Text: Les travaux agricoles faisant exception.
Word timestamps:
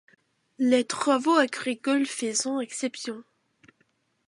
Les 0.57 0.83
travaux 0.83 1.35
agricoles 1.35 2.07
faisant 2.07 2.59
exception. 2.59 3.23